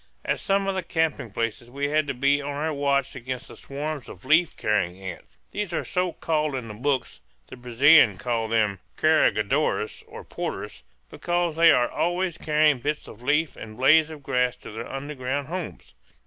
[0.25, 3.55] At some of the camping places we had to be on our watch against the
[3.55, 5.37] swarms of leaf carrying ants.
[5.51, 11.55] These are so called in the books the Brazilians call them "carregadores," or porters because
[11.55, 15.93] they are always carrying bits of leaves and blades of grass to their underground homes.